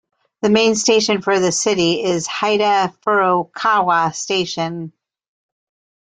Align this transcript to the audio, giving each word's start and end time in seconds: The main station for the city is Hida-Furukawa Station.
The 0.41 0.49
main 0.49 0.73
station 0.73 1.21
for 1.21 1.39
the 1.39 1.51
city 1.51 2.01
is 2.03 2.27
Hida-Furukawa 2.27 4.15
Station. 4.15 4.93